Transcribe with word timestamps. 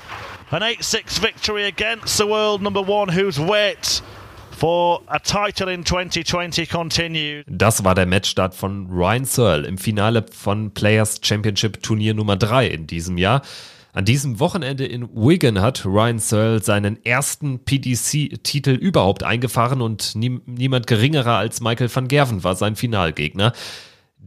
An 0.50 0.60
8-6 0.60 1.18
victory 1.18 1.64
against 1.64 2.18
the 2.18 2.26
world 2.26 2.60
number 2.60 2.82
one 2.82 3.08
whose 3.08 3.40
wait 3.40 4.02
for 4.50 5.00
a 5.08 5.18
title 5.18 5.70
in 5.70 5.84
2020 5.84 6.66
continued. 6.66 7.46
Das 7.48 7.82
war 7.82 7.94
der 7.94 8.04
Matchstart 8.04 8.54
von 8.54 8.88
Ryan 8.90 9.24
Searle 9.24 9.66
im 9.66 9.78
Finale 9.78 10.22
von 10.30 10.70
Players 10.70 11.18
Championship 11.22 11.82
Turnier 11.82 12.12
Nummer 12.12 12.36
3 12.36 12.66
in 12.66 12.86
diesem 12.86 13.16
Jahr. 13.16 13.40
An 13.96 14.04
diesem 14.04 14.40
Wochenende 14.40 14.84
in 14.84 15.08
Wigan 15.14 15.62
hat 15.62 15.86
Ryan 15.86 16.18
Searle 16.18 16.62
seinen 16.62 17.02
ersten 17.06 17.60
PDC-Titel 17.60 18.72
überhaupt 18.72 19.22
eingefahren 19.22 19.80
und 19.80 20.14
nie, 20.14 20.38
niemand 20.44 20.86
geringerer 20.86 21.38
als 21.38 21.62
Michael 21.62 21.88
van 21.88 22.06
Gerven 22.06 22.44
war 22.44 22.56
sein 22.56 22.76
Finalgegner. 22.76 23.54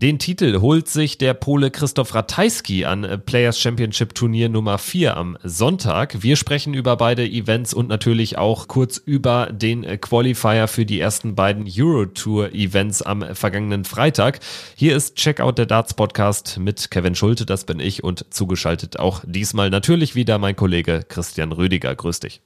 Den 0.01 0.17
Titel 0.17 0.61
holt 0.61 0.87
sich 0.87 1.17
der 1.17 1.33
Pole 1.33 1.71
Christoph 1.71 2.15
Ratajski 2.15 2.85
an 2.85 3.03
äh, 3.03 3.17
Players 3.17 3.59
Championship 3.59 4.15
Turnier 4.15 4.47
Nummer 4.47 4.77
4 4.77 5.17
am 5.17 5.37
Sonntag. 5.43 6.23
Wir 6.23 6.37
sprechen 6.37 6.73
über 6.73 6.95
beide 6.95 7.25
Events 7.25 7.73
und 7.73 7.89
natürlich 7.89 8.37
auch 8.37 8.69
kurz 8.69 8.95
über 8.95 9.49
den 9.51 9.83
äh, 9.83 9.97
Qualifier 9.97 10.69
für 10.69 10.85
die 10.85 11.01
ersten 11.01 11.35
beiden 11.35 11.67
Euro 11.77 12.05
Tour 12.05 12.53
Events 12.53 13.01
am 13.01 13.35
vergangenen 13.35 13.83
Freitag. 13.83 14.39
Hier 14.73 14.95
ist 14.95 15.17
Checkout 15.17 15.57
der 15.57 15.65
Darts 15.65 15.93
Podcast 15.93 16.59
mit 16.59 16.91
Kevin 16.91 17.15
Schulte, 17.15 17.45
das 17.45 17.65
bin 17.65 17.81
ich 17.81 18.01
und 18.01 18.33
zugeschaltet 18.33 18.99
auch 18.99 19.21
diesmal 19.27 19.69
natürlich 19.69 20.15
wieder 20.15 20.37
mein 20.37 20.55
Kollege 20.55 21.03
Christian 21.05 21.51
Rüdiger. 21.51 21.93
Grüß 21.93 22.21
dich. 22.21 22.41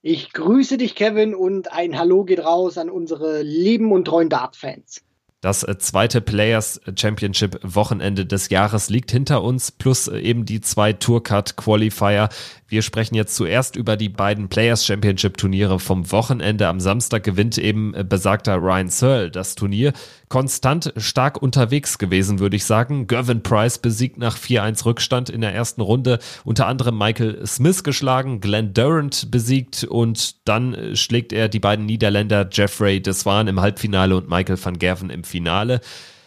Ich 0.00 0.32
grüße 0.32 0.78
dich, 0.78 0.94
Kevin, 0.94 1.34
und 1.34 1.72
ein 1.72 1.98
Hallo 1.98 2.22
geht 2.22 2.44
raus 2.44 2.78
an 2.78 2.88
unsere 2.88 3.42
lieben 3.42 3.90
und 3.90 4.04
treuen 4.04 4.28
Dart-Fans. 4.28 5.02
Das 5.42 5.64
äh, 5.64 5.76
zweite 5.76 6.20
Players 6.20 6.80
Championship 6.96 7.58
Wochenende 7.62 8.24
des 8.24 8.48
Jahres 8.48 8.88
liegt 8.88 9.10
hinter 9.10 9.42
uns, 9.42 9.72
plus 9.72 10.06
äh, 10.06 10.18
eben 10.20 10.46
die 10.46 10.60
zwei 10.60 10.92
Tourcard 10.92 11.56
Qualifier. 11.56 12.28
Wir 12.72 12.80
sprechen 12.80 13.16
jetzt 13.16 13.36
zuerst 13.36 13.76
über 13.76 13.98
die 13.98 14.08
beiden 14.08 14.48
Players 14.48 14.86
Championship 14.86 15.36
Turniere 15.36 15.78
vom 15.78 16.10
Wochenende. 16.10 16.68
Am 16.68 16.80
Samstag 16.80 17.22
gewinnt 17.22 17.58
eben 17.58 17.92
äh, 17.92 18.02
besagter 18.02 18.56
Ryan 18.56 18.88
Searle 18.88 19.30
das 19.30 19.56
Turnier. 19.56 19.92
Konstant 20.30 20.90
stark 20.96 21.42
unterwegs 21.42 21.98
gewesen, 21.98 22.38
würde 22.38 22.56
ich 22.56 22.64
sagen. 22.64 23.08
Gervin 23.08 23.42
Price 23.42 23.76
besiegt 23.76 24.16
nach 24.16 24.38
4-1 24.38 24.86
Rückstand 24.86 25.28
in 25.28 25.42
der 25.42 25.54
ersten 25.54 25.82
Runde. 25.82 26.18
Unter 26.44 26.66
anderem 26.66 26.96
Michael 26.96 27.46
Smith 27.46 27.84
geschlagen, 27.84 28.40
Glenn 28.40 28.72
Durant 28.72 29.30
besiegt 29.30 29.84
und 29.84 30.48
dann 30.48 30.96
schlägt 30.96 31.34
er 31.34 31.50
die 31.50 31.60
beiden 31.60 31.84
Niederländer 31.84 32.48
Jeffrey 32.50 33.02
Deswan 33.02 33.48
im 33.48 33.60
Halbfinale 33.60 34.16
und 34.16 34.30
Michael 34.30 34.56
van 34.58 34.78
Gerven 34.78 35.10
im 35.10 35.24
Finale. 35.24 35.82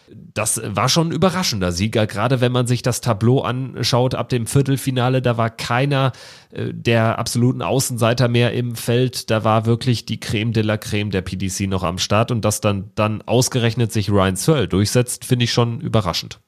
Das 0.08 0.60
war 0.64 0.88
schon 0.88 1.08
ein 1.08 1.12
überraschender 1.12 1.72
Sieger, 1.72 2.06
gerade 2.06 2.40
wenn 2.40 2.52
man 2.52 2.66
sich 2.66 2.82
das 2.82 3.00
Tableau 3.00 3.40
anschaut 3.40 4.14
ab 4.14 4.28
dem 4.28 4.46
Viertelfinale. 4.46 5.20
Da 5.20 5.36
war 5.36 5.50
keiner 5.50 6.12
äh, 6.52 6.72
der 6.72 7.18
absoluten 7.18 7.62
Außenseiter 7.62 8.28
mehr 8.28 8.52
im 8.52 8.76
Feld. 8.76 9.30
Da 9.30 9.44
war 9.44 9.66
wirklich 9.66 10.06
die 10.06 10.20
Creme 10.20 10.52
de 10.52 10.62
la 10.62 10.76
Creme 10.76 11.10
der 11.10 11.22
PDC 11.22 11.68
noch 11.68 11.82
am 11.82 11.98
Start 11.98 12.30
und 12.30 12.44
dass 12.44 12.60
dann, 12.60 12.90
dann 12.94 13.22
ausgerechnet 13.22 13.92
sich 13.92 14.10
Ryan 14.10 14.36
Searle 14.36 14.68
durchsetzt, 14.68 15.24
finde 15.24 15.44
ich 15.44 15.52
schon 15.52 15.80
überraschend. 15.80 16.40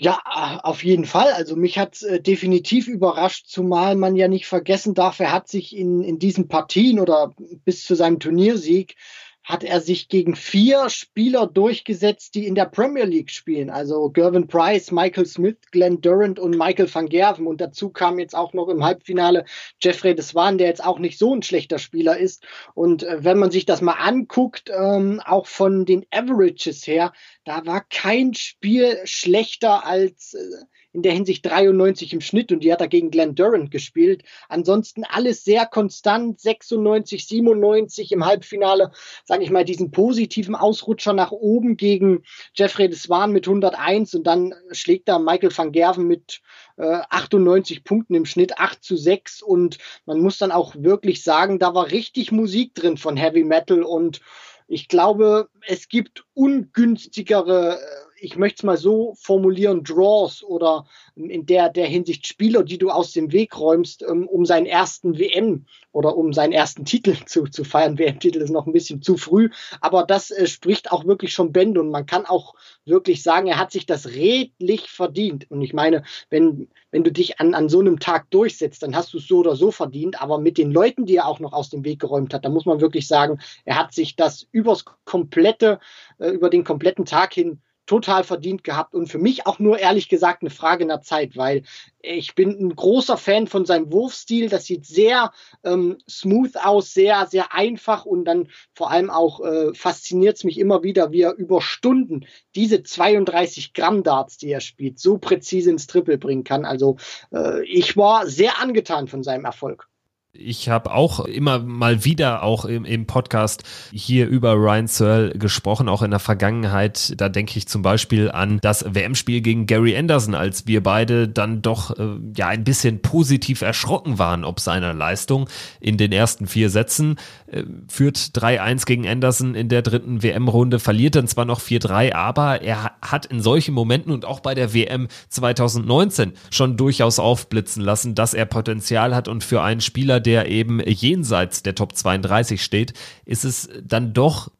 Ja, 0.00 0.18
auf 0.64 0.82
jeden 0.82 1.04
Fall. 1.04 1.32
Also 1.32 1.54
mich 1.54 1.78
hat 1.78 2.02
äh, 2.02 2.20
definitiv 2.20 2.88
überrascht, 2.88 3.46
zumal 3.46 3.94
man 3.94 4.16
ja 4.16 4.26
nicht 4.26 4.46
vergessen 4.46 4.94
darf, 4.94 5.20
er 5.20 5.30
hat 5.30 5.48
sich 5.48 5.76
in, 5.76 6.02
in 6.02 6.18
diesen 6.18 6.48
Partien 6.48 6.98
oder 6.98 7.32
bis 7.64 7.84
zu 7.84 7.94
seinem 7.94 8.18
Turniersieg 8.18 8.96
hat 9.44 9.64
er 9.64 9.80
sich 9.80 10.08
gegen 10.08 10.36
vier 10.36 10.88
Spieler 10.88 11.46
durchgesetzt, 11.46 12.34
die 12.34 12.46
in 12.46 12.54
der 12.54 12.66
Premier 12.66 13.04
League 13.04 13.30
spielen. 13.30 13.70
Also 13.70 14.08
Gervin 14.10 14.46
Price, 14.46 14.92
Michael 14.92 15.26
Smith, 15.26 15.56
Glenn 15.72 16.00
Durant 16.00 16.38
und 16.38 16.56
Michael 16.56 16.92
van 16.92 17.08
Gerven. 17.08 17.46
Und 17.46 17.60
dazu 17.60 17.90
kam 17.90 18.18
jetzt 18.18 18.36
auch 18.36 18.52
noch 18.52 18.68
im 18.68 18.84
Halbfinale 18.84 19.44
Jeffrey 19.80 20.14
Deswan, 20.14 20.58
der 20.58 20.68
jetzt 20.68 20.84
auch 20.84 21.00
nicht 21.00 21.18
so 21.18 21.34
ein 21.34 21.42
schlechter 21.42 21.78
Spieler 21.78 22.16
ist. 22.18 22.44
Und 22.74 23.02
äh, 23.02 23.24
wenn 23.24 23.38
man 23.38 23.50
sich 23.50 23.66
das 23.66 23.80
mal 23.80 23.94
anguckt, 23.94 24.70
ähm, 24.70 25.20
auch 25.24 25.46
von 25.46 25.84
den 25.86 26.06
Averages 26.12 26.86
her, 26.86 27.12
da 27.44 27.66
war 27.66 27.84
kein 27.90 28.34
Spiel 28.34 29.00
schlechter 29.04 29.84
als 29.84 30.34
äh, 30.34 30.64
in 30.92 31.02
der 31.02 31.12
Hinsicht 31.12 31.44
93 31.46 32.12
im 32.12 32.20
Schnitt 32.20 32.52
und 32.52 32.60
die 32.60 32.72
hat 32.72 32.80
er 32.80 32.88
gegen 32.88 33.10
Glenn 33.10 33.34
Durant 33.34 33.70
gespielt. 33.70 34.22
Ansonsten 34.48 35.04
alles 35.04 35.44
sehr 35.44 35.66
konstant, 35.66 36.40
96, 36.40 37.26
97 37.26 38.12
im 38.12 38.24
Halbfinale, 38.24 38.92
sage 39.24 39.44
ich 39.44 39.50
mal, 39.50 39.64
diesen 39.64 39.90
positiven 39.90 40.54
Ausrutscher 40.54 41.12
nach 41.12 41.32
oben 41.32 41.76
gegen 41.76 42.22
Jeffrey 42.54 42.88
Deswan 42.88 43.32
mit 43.32 43.46
101 43.46 44.14
und 44.14 44.26
dann 44.26 44.54
schlägt 44.72 45.08
da 45.08 45.18
Michael 45.18 45.56
van 45.56 45.72
Gerven 45.72 46.06
mit 46.06 46.40
äh, 46.76 47.00
98 47.08 47.84
Punkten 47.84 48.14
im 48.14 48.26
Schnitt, 48.26 48.58
8 48.58 48.82
zu 48.82 48.96
6 48.96 49.42
und 49.42 49.78
man 50.04 50.20
muss 50.20 50.38
dann 50.38 50.52
auch 50.52 50.74
wirklich 50.76 51.22
sagen, 51.22 51.58
da 51.58 51.74
war 51.74 51.90
richtig 51.90 52.32
Musik 52.32 52.74
drin 52.74 52.96
von 52.96 53.16
Heavy 53.16 53.44
Metal 53.44 53.82
und 53.82 54.20
ich 54.68 54.88
glaube, 54.88 55.48
es 55.66 55.88
gibt 55.88 56.24
ungünstigere 56.34 57.78
äh, 57.78 58.01
ich 58.22 58.36
möchte 58.36 58.60
es 58.60 58.62
mal 58.62 58.76
so 58.76 59.14
formulieren, 59.18 59.82
Draws 59.82 60.44
oder 60.44 60.86
in 61.16 61.44
der, 61.44 61.68
der 61.68 61.86
Hinsicht 61.86 62.26
Spieler, 62.26 62.62
die 62.62 62.78
du 62.78 62.90
aus 62.90 63.12
dem 63.12 63.32
Weg 63.32 63.58
räumst, 63.58 64.04
um, 64.04 64.22
ähm, 64.22 64.28
um 64.28 64.46
seinen 64.46 64.66
ersten 64.66 65.18
WM 65.18 65.66
oder 65.90 66.16
um 66.16 66.32
seinen 66.32 66.52
ersten 66.52 66.84
Titel 66.84 67.16
zu, 67.26 67.44
zu 67.44 67.64
feiern. 67.64 67.98
WM-Titel 67.98 68.38
ist 68.38 68.50
noch 68.50 68.66
ein 68.66 68.72
bisschen 68.72 69.02
zu 69.02 69.16
früh, 69.16 69.50
aber 69.80 70.04
das 70.04 70.30
äh, 70.30 70.46
spricht 70.46 70.92
auch 70.92 71.04
wirklich 71.04 71.32
schon 71.32 71.52
Bände 71.52 71.80
und 71.80 71.90
man 71.90 72.06
kann 72.06 72.24
auch 72.24 72.54
wirklich 72.84 73.22
sagen, 73.22 73.48
er 73.48 73.58
hat 73.58 73.72
sich 73.72 73.86
das 73.86 74.06
redlich 74.08 74.88
verdient. 74.88 75.50
Und 75.50 75.60
ich 75.60 75.74
meine, 75.74 76.04
wenn, 76.30 76.68
wenn 76.92 77.02
du 77.02 77.10
dich 77.10 77.40
an, 77.40 77.54
an 77.54 77.68
so 77.68 77.80
einem 77.80 77.98
Tag 77.98 78.30
durchsetzt, 78.30 78.84
dann 78.84 78.94
hast 78.94 79.12
du 79.12 79.18
es 79.18 79.26
so 79.26 79.38
oder 79.38 79.56
so 79.56 79.72
verdient, 79.72 80.22
aber 80.22 80.38
mit 80.38 80.58
den 80.58 80.70
Leuten, 80.70 81.06
die 81.06 81.16
er 81.16 81.26
auch 81.26 81.40
noch 81.40 81.52
aus 81.52 81.70
dem 81.70 81.84
Weg 81.84 82.00
geräumt 82.00 82.32
hat, 82.32 82.44
da 82.44 82.48
muss 82.48 82.66
man 82.66 82.80
wirklich 82.80 83.08
sagen, 83.08 83.40
er 83.64 83.78
hat 83.78 83.92
sich 83.92 84.14
das 84.14 84.46
übers 84.52 84.84
komplette, 85.04 85.80
äh, 86.18 86.30
über 86.30 86.50
den 86.50 86.62
kompletten 86.62 87.04
Tag 87.04 87.34
hin 87.34 87.60
total 87.86 88.24
verdient 88.24 88.64
gehabt 88.64 88.94
und 88.94 89.08
für 89.08 89.18
mich 89.18 89.46
auch 89.46 89.58
nur 89.58 89.78
ehrlich 89.78 90.08
gesagt 90.08 90.42
eine 90.42 90.50
Frage 90.50 90.86
der 90.86 91.00
Zeit, 91.00 91.36
weil 91.36 91.62
ich 92.00 92.34
bin 92.34 92.50
ein 92.50 92.74
großer 92.74 93.16
Fan 93.16 93.46
von 93.46 93.64
seinem 93.64 93.92
Wurfstil. 93.92 94.48
Das 94.48 94.64
sieht 94.64 94.86
sehr 94.86 95.32
ähm, 95.64 95.98
smooth 96.08 96.56
aus, 96.56 96.94
sehr, 96.94 97.26
sehr 97.26 97.54
einfach 97.54 98.04
und 98.04 98.24
dann 98.24 98.48
vor 98.74 98.90
allem 98.90 99.10
auch 99.10 99.40
äh, 99.40 99.74
fasziniert 99.74 100.36
es 100.36 100.44
mich 100.44 100.58
immer 100.58 100.82
wieder, 100.82 101.12
wie 101.12 101.22
er 101.22 101.34
über 101.34 101.60
Stunden 101.60 102.26
diese 102.54 102.82
32 102.82 103.72
Gramm 103.72 104.02
Darts, 104.02 104.36
die 104.36 104.50
er 104.50 104.60
spielt, 104.60 104.98
so 104.98 105.18
präzise 105.18 105.70
ins 105.70 105.86
Triple 105.86 106.18
bringen 106.18 106.44
kann. 106.44 106.64
Also 106.64 106.96
äh, 107.32 107.64
ich 107.64 107.96
war 107.96 108.26
sehr 108.26 108.60
angetan 108.60 109.08
von 109.08 109.22
seinem 109.22 109.44
Erfolg. 109.44 109.88
Ich 110.34 110.70
habe 110.70 110.94
auch 110.94 111.20
immer 111.20 111.58
mal 111.58 112.06
wieder 112.06 112.42
auch 112.42 112.64
im, 112.64 112.86
im, 112.86 113.04
Podcast 113.04 113.64
hier 113.92 114.26
über 114.26 114.54
Ryan 114.54 114.86
Searle 114.86 115.32
gesprochen, 115.32 115.90
auch 115.90 116.00
in 116.00 116.10
der 116.10 116.20
Vergangenheit. 116.20 117.20
Da 117.20 117.28
denke 117.28 117.58
ich 117.58 117.68
zum 117.68 117.82
Beispiel 117.82 118.30
an 118.30 118.58
das 118.62 118.94
WM-Spiel 118.94 119.42
gegen 119.42 119.66
Gary 119.66 119.94
Anderson, 119.94 120.34
als 120.34 120.66
wir 120.66 120.82
beide 120.82 121.28
dann 121.28 121.60
doch 121.60 121.98
äh, 121.98 122.16
ja 122.34 122.48
ein 122.48 122.64
bisschen 122.64 123.02
positiv 123.02 123.60
erschrocken 123.60 124.18
waren 124.18 124.44
ob 124.44 124.58
seiner 124.58 124.94
Leistung 124.94 125.50
in 125.80 125.98
den 125.98 126.12
ersten 126.12 126.46
vier 126.46 126.70
Sätzen. 126.70 127.16
Äh, 127.46 127.64
führt 127.88 128.16
3-1 128.16 128.86
gegen 128.86 129.06
Anderson 129.06 129.54
in 129.54 129.68
der 129.68 129.82
dritten 129.82 130.22
WM-Runde, 130.22 130.78
verliert 130.78 131.14
dann 131.14 131.28
zwar 131.28 131.44
noch 131.44 131.60
4-3, 131.60 132.14
aber 132.14 132.62
er 132.62 132.92
hat 133.02 133.26
in 133.26 133.42
solchen 133.42 133.74
Momenten 133.74 134.10
und 134.10 134.24
auch 134.24 134.40
bei 134.40 134.54
der 134.54 134.72
WM 134.72 135.08
2019 135.28 136.32
schon 136.50 136.78
durchaus 136.78 137.18
aufblitzen 137.18 137.82
lassen, 137.82 138.14
dass 138.14 138.32
er 138.32 138.46
Potenzial 138.46 139.14
hat 139.14 139.28
und 139.28 139.44
für 139.44 139.60
einen 139.60 139.82
Spieler, 139.82 140.21
der 140.22 140.48
eben 140.48 140.80
jenseits 140.80 141.62
der 141.62 141.74
Top 141.74 141.94
32 141.94 142.62
steht, 142.62 142.94
ist 143.24 143.44
es 143.44 143.68
dann 143.82 144.14
doch 144.14 144.50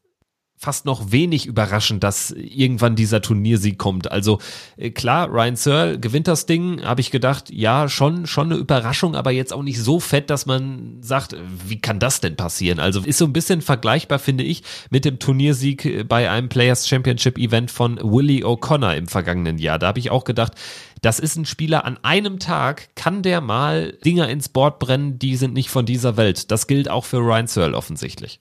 fast 0.62 0.86
noch 0.86 1.10
wenig 1.10 1.46
überraschend, 1.46 2.04
dass 2.04 2.30
irgendwann 2.30 2.94
dieser 2.94 3.20
Turniersieg 3.20 3.78
kommt. 3.78 4.12
Also 4.12 4.38
äh, 4.76 4.90
klar, 4.90 5.28
Ryan 5.28 5.56
Searle 5.56 5.98
gewinnt 5.98 6.28
das 6.28 6.46
Ding, 6.46 6.84
habe 6.84 7.00
ich 7.00 7.10
gedacht, 7.10 7.50
ja, 7.50 7.88
schon 7.88 8.28
schon 8.28 8.52
eine 8.52 8.60
Überraschung, 8.60 9.16
aber 9.16 9.32
jetzt 9.32 9.52
auch 9.52 9.64
nicht 9.64 9.80
so 9.80 9.98
fett, 9.98 10.30
dass 10.30 10.46
man 10.46 10.98
sagt, 11.00 11.34
wie 11.66 11.80
kann 11.80 11.98
das 11.98 12.20
denn 12.20 12.36
passieren? 12.36 12.78
Also 12.78 13.00
ist 13.00 13.18
so 13.18 13.24
ein 13.24 13.32
bisschen 13.32 13.60
vergleichbar, 13.60 14.20
finde 14.20 14.44
ich, 14.44 14.62
mit 14.88 15.04
dem 15.04 15.18
Turniersieg 15.18 15.84
äh, 15.84 16.04
bei 16.04 16.30
einem 16.30 16.48
Players 16.48 16.86
Championship 16.86 17.38
Event 17.38 17.72
von 17.72 17.98
Willie 18.00 18.44
O'Connor 18.44 18.94
im 18.94 19.08
vergangenen 19.08 19.58
Jahr. 19.58 19.80
Da 19.80 19.88
habe 19.88 19.98
ich 19.98 20.12
auch 20.12 20.22
gedacht, 20.22 20.52
das 21.00 21.18
ist 21.18 21.34
ein 21.36 21.44
Spieler, 21.44 21.84
an 21.84 21.98
einem 22.02 22.38
Tag 22.38 22.94
kann 22.94 23.22
der 23.22 23.40
mal 23.40 23.98
Dinger 24.04 24.28
ins 24.28 24.48
Board 24.48 24.78
brennen, 24.78 25.18
die 25.18 25.34
sind 25.34 25.54
nicht 25.54 25.70
von 25.70 25.86
dieser 25.86 26.16
Welt. 26.16 26.52
Das 26.52 26.68
gilt 26.68 26.88
auch 26.88 27.04
für 27.04 27.18
Ryan 27.18 27.48
Searle 27.48 27.76
offensichtlich. 27.76 28.38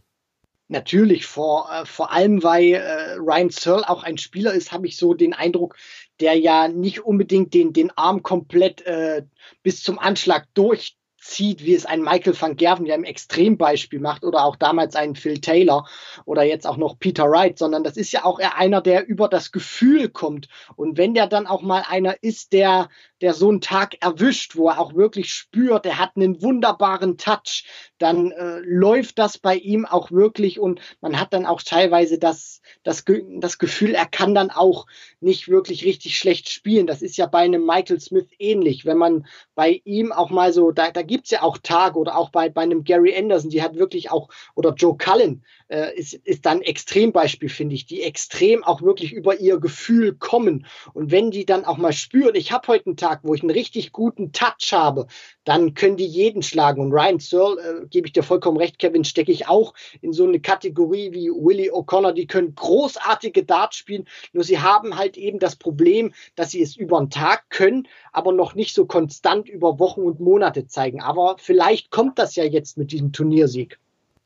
Natürlich, 0.72 1.26
vor, 1.26 1.70
äh, 1.70 1.86
vor 1.86 2.14
allem 2.14 2.44
weil 2.44 2.76
äh, 2.76 3.16
Ryan 3.16 3.50
Searle 3.50 3.90
auch 3.90 4.04
ein 4.04 4.18
Spieler 4.18 4.54
ist, 4.54 4.72
habe 4.72 4.88
ich 4.88 4.96
so 4.96 5.14
den 5.14 5.34
Eindruck, 5.34 5.76
der 6.22 6.36
ja 6.36 6.70
nicht 6.70 7.02
unbedingt 7.02 7.54
den, 7.54 7.74
den 7.74 7.92
Arm 7.98 8.24
komplett 8.24 8.82
äh, 8.84 9.24
bis 9.64 9.84
zum 9.84 10.00
Anschlag 10.00 10.48
durch 10.54 10.96
zieht, 11.18 11.66
wie 11.66 11.76
es 11.76 11.86
ein 11.86 12.02
Michael 12.02 12.40
van 12.40 12.56
Gerven 12.56 12.86
ja 12.86 12.96
im 12.96 13.04
Extrembeispiel 13.04 14.00
macht 14.00 14.24
oder 14.24 14.46
auch 14.46 14.56
damals 14.56 14.96
ein 14.96 15.16
Phil 15.16 15.42
Taylor 15.42 15.88
oder 16.24 16.44
jetzt 16.44 16.66
auch 16.66 16.78
noch 16.78 16.98
Peter 16.98 17.30
Wright, 17.30 17.58
sondern 17.58 17.84
das 17.84 17.98
ist 17.98 18.14
ja 18.14 18.24
auch 18.24 18.40
eher 18.40 18.58
einer, 18.58 18.82
der 18.82 19.06
über 19.06 19.28
das 19.28 19.52
Gefühl 19.52 20.08
kommt. 20.08 20.48
Und 20.78 20.98
wenn 20.98 21.14
der 21.14 21.28
dann 21.28 21.48
auch 21.48 21.62
mal 21.62 21.84
einer 21.88 22.16
ist, 22.24 22.54
der, 22.54 22.90
der 23.22 23.34
so 23.34 23.50
einen 23.50 23.62
Tag 23.62 24.02
erwischt, 24.02 24.56
wo 24.56 24.70
er 24.70 24.80
auch 24.80 24.96
wirklich 24.96 25.34
spürt, 25.34 25.86
er 25.86 26.00
hat 26.00 26.12
einen 26.16 26.42
wunderbaren 26.42 27.18
Touch, 27.18 27.66
dann 27.98 28.32
äh, 28.32 28.60
läuft 28.64 29.20
das 29.20 29.38
bei 29.38 29.56
ihm 29.56 29.86
auch 29.86 30.12
wirklich 30.12 30.60
und 30.60 30.82
man 31.02 31.20
hat 31.20 31.34
dann 31.34 31.46
auch 31.46 31.62
teilweise 31.62 32.18
das, 32.18 32.62
das, 32.84 33.06
das 33.06 33.58
Gefühl, 33.58 33.94
er 33.94 34.08
kann 34.08 34.34
dann 34.34 34.50
auch 34.50 34.88
nicht 35.20 35.48
wirklich 35.48 35.86
richtig 35.86 36.18
schlecht 36.18 36.50
spielen. 36.50 36.88
Das 36.88 37.02
ist 37.02 37.18
ja 37.18 37.28
bei 37.28 37.40
einem 37.40 37.66
Michael 37.66 38.00
Smith 38.00 38.28
ähnlich. 38.40 38.86
Wenn 38.86 38.98
man 38.98 39.28
bei 39.56 39.82
ihm 39.86 40.12
auch 40.12 40.30
mal 40.30 40.52
so, 40.52 40.72
da, 40.72 40.92
da 40.92 41.04
gibt 41.04 41.26
es 41.26 41.32
ja 41.32 41.44
auch 41.44 41.58
Tage 41.60 42.00
oder 42.00 42.18
auch 42.18 42.30
bei, 42.30 42.50
bei 42.50 42.62
einem 42.62 42.84
Gary 42.84 43.16
Anderson, 43.16 43.50
die 43.50 43.62
hat 43.62 43.76
wirklich 43.76 44.10
auch, 44.10 44.30
oder 44.56 44.74
Joe 44.74 44.98
Cullen 44.98 45.44
äh, 45.68 45.96
ist, 45.96 46.14
ist 46.14 46.46
dann 46.46 46.60
ein 46.60 46.64
Extrembeispiel, 46.64 47.50
finde 47.50 47.76
ich, 47.76 47.86
die 47.86 48.02
extrem 48.02 48.64
auch 48.64 48.82
wirklich 48.82 49.14
über 49.14 49.40
ihr 49.40 49.60
Gefühl 49.60 50.16
kommen. 50.16 50.66
Und 50.94 51.12
wenn 51.12 51.32
die 51.32 51.46
dann 51.46 51.66
auch 51.66 51.78
mal 51.78 51.94
spüren, 51.94 52.36
ich 52.36 52.52
habe 52.52 52.68
heute 52.68 52.88
einen 52.88 52.98
Tag, 52.98 53.11
wo 53.24 53.34
ich 53.34 53.42
einen 53.42 53.52
richtig 53.52 53.92
guten 53.92 54.32
Touch 54.32 54.72
habe, 54.72 55.08
dann 55.44 55.74
können 55.74 55.98
die 55.98 56.06
jeden 56.06 56.42
schlagen. 56.42 56.82
Und 56.82 56.94
Ryan 56.94 57.20
Searle, 57.20 57.62
äh, 57.62 57.88
gebe 57.88 58.08
ich 58.08 58.14
dir 58.14 58.24
vollkommen 58.24 58.58
recht, 58.58 58.80
Kevin, 58.80 59.04
stecke 59.04 59.32
ich 59.32 59.48
auch 59.48 59.74
in 60.02 60.14
so 60.14 60.24
eine 60.24 60.40
Kategorie 60.40 61.12
wie 61.12 61.30
Willie 61.30 61.74
O'Connor, 61.74 62.14
die 62.14 62.28
können 62.28 62.56
großartige 62.56 63.44
Darts 63.44 63.78
spielen, 63.78 64.08
nur 64.34 64.44
sie 64.44 64.60
haben 64.60 64.98
halt 64.98 65.18
eben 65.18 65.40
das 65.40 65.56
Problem, 65.56 66.14
dass 66.36 66.52
sie 66.52 66.62
es 66.62 66.76
über 66.76 66.98
einen 66.98 67.10
Tag 67.10 67.50
können, 67.50 67.88
aber 68.12 68.32
noch 68.32 68.56
nicht 68.56 68.74
so 68.74 68.86
konstant 68.86 69.50
über 69.50 69.80
Wochen 69.80 70.02
und 70.02 70.20
Monate 70.20 70.68
zeigen. 70.68 71.02
Aber 71.02 71.36
vielleicht 71.38 71.92
kommt 71.92 72.20
das 72.20 72.36
ja 72.36 72.44
jetzt 72.44 72.78
mit 72.78 72.92
diesem 72.92 73.12
Turniersieg. 73.12 73.81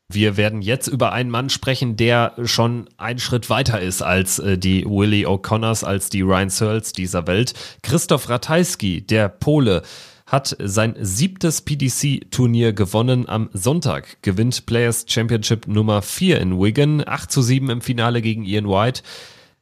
Wir 0.08 0.36
werden 0.36 0.62
jetzt 0.62 0.86
über 0.86 1.12
einen 1.12 1.30
Mann 1.30 1.50
sprechen, 1.50 1.96
der 1.96 2.34
schon 2.44 2.88
einen 2.96 3.18
Schritt 3.18 3.50
weiter 3.50 3.80
ist 3.80 4.02
als 4.02 4.38
äh, 4.38 4.56
die 4.56 4.84
Willie 4.84 5.26
O'Connors, 5.26 5.84
als 5.84 6.10
die 6.10 6.22
Ryan 6.22 6.48
Searles 6.48 6.92
dieser 6.92 7.26
Welt. 7.26 7.54
Christoph 7.82 8.28
Ratajski, 8.28 9.02
der 9.02 9.28
Pole, 9.28 9.82
hat 10.26 10.56
sein 10.60 10.94
siebtes 11.00 11.60
PDC-Turnier 11.62 12.72
gewonnen 12.72 13.28
am 13.28 13.48
Sonntag, 13.52 14.18
gewinnt 14.22 14.66
Players 14.66 15.06
Championship 15.08 15.66
Nummer 15.66 16.02
4 16.02 16.40
in 16.40 16.60
Wigan, 16.60 17.02
8 17.06 17.30
zu 17.30 17.42
7 17.42 17.70
im 17.70 17.80
Finale 17.80 18.22
gegen 18.22 18.44
Ian 18.44 18.68
White. 18.68 19.02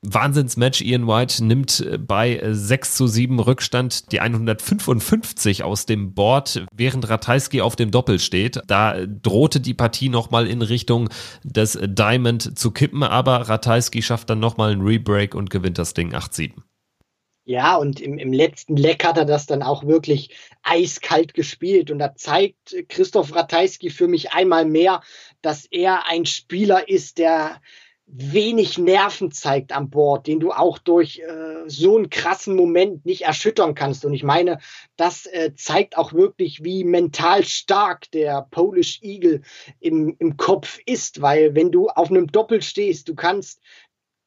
Wahnsinnsmatch. 0.05 0.83
Ian 0.83 1.07
White 1.07 1.45
nimmt 1.45 1.81
äh, 1.81 1.99
bei 1.99 2.41
6 2.45 2.95
zu 2.95 3.07
7 3.07 3.41
Rückstand 3.41 4.13
die 4.13 4.21
155 4.21 5.63
aus 5.63 5.87
dem 5.87 6.15
Board, 6.15 6.67
während 6.75 7.09
Ratajski 7.09 7.61
auf 7.61 7.77
dem 7.77 7.91
Doppel 7.91 8.19
steht. 8.19 8.61
Da 8.67 9.07
drohte 9.07 9.61
die 9.61 9.75
Partie 9.75 10.09
nochmal 10.09 10.47
in 10.47 10.63
Richtung 10.63 11.09
des 11.43 11.79
Diamond 11.83 12.59
zu 12.59 12.71
kippen, 12.71 13.03
aber 13.03 13.49
Ratajski 13.49 14.03
schafft 14.03 14.31
dann 14.31 14.41
nochmal 14.41 14.73
einen 14.73 14.83
Rebreak 14.83 15.35
und 15.35 15.51
gewinnt 15.51 15.79
das 15.79 15.95
Ding 15.95 16.15
8-7. 16.15 16.53
Ja, 17.47 17.77
und 17.77 18.01
im, 18.01 18.19
im 18.19 18.33
letzten 18.33 18.77
Leck 18.77 19.05
hat 19.05 19.19
er 19.19 19.27
das 19.27 19.45
dann 19.45 19.63
auch 19.63 19.85
wirklich 19.85 20.35
eiskalt 20.63 21.35
gespielt. 21.35 21.91
Und 21.91 21.99
da 21.99 22.15
zeigt 22.15 22.75
Christoph 22.89 23.35
Ratajski 23.35 23.91
für 23.91 24.09
mich 24.09 24.33
einmal 24.33 24.65
mehr, 24.65 25.03
dass 25.43 25.67
er 25.67 26.07
ein 26.07 26.25
Spieler 26.25 26.89
ist, 26.89 27.19
der 27.19 27.61
wenig 28.07 28.79
Nerven 28.79 29.33
zeigt 29.33 29.73
an 29.73 29.91
Bord, 29.91 30.27
den 30.27 30.39
du 30.39 30.53
auch 30.53 30.79
durch 30.79 31.21
äh, 31.21 31.69
so 31.69 31.97
einen 31.97 32.11
krassen 32.11 32.55
Moment 32.55 33.07
nicht 33.07 33.23
erschüttern 33.23 33.75
kannst. 33.75 34.05
Und 34.05 34.13
ich 34.13 34.23
meine, 34.23 34.59
das 34.97 35.27
äh, 35.27 35.55
zeigt 35.55 35.97
auch 35.97 36.13
wirklich, 36.13 36.63
wie 36.63 36.85
mental 36.85 37.45
stark 37.45 38.11
der 38.11 38.47
Polish 38.51 39.01
Eagle 39.03 39.43
im, 39.81 40.15
im 40.19 40.37
Kopf 40.37 40.79
ist, 40.85 41.23
weil 41.23 41.55
wenn 41.55 41.73
du 41.73 41.89
auf 41.89 42.11
einem 42.11 42.27
Doppel 42.27 42.63
stehst, 42.63 43.09
du 43.09 43.15
kannst 43.15 43.61